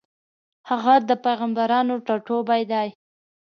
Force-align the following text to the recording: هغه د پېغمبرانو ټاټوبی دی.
هغه 0.69 0.93
د 1.09 1.11
پېغمبرانو 1.23 1.93
ټاټوبی 2.05 2.63
دی. 2.71 2.87